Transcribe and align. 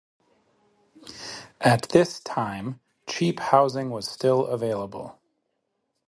At 1.61 1.89
this 1.89 2.19
time, 2.21 2.79
cheap 3.05 3.39
housing 3.39 3.91
was 3.91 4.09
still 4.09 4.47
available. 4.47 5.19